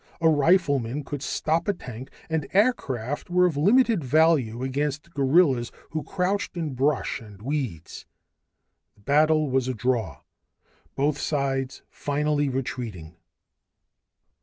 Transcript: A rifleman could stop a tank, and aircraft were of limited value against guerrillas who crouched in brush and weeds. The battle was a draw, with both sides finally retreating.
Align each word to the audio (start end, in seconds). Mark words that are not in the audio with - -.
A 0.19 0.27
rifleman 0.27 1.03
could 1.03 1.21
stop 1.21 1.67
a 1.67 1.73
tank, 1.73 2.09
and 2.27 2.47
aircraft 2.53 3.29
were 3.29 3.45
of 3.45 3.55
limited 3.55 4.03
value 4.03 4.63
against 4.63 5.13
guerrillas 5.13 5.71
who 5.91 6.01
crouched 6.01 6.57
in 6.57 6.73
brush 6.73 7.19
and 7.21 7.39
weeds. 7.39 8.07
The 8.95 9.01
battle 9.01 9.51
was 9.51 9.67
a 9.67 9.75
draw, 9.75 10.21
with 10.83 10.95
both 10.95 11.19
sides 11.19 11.83
finally 11.91 12.49
retreating. 12.49 13.15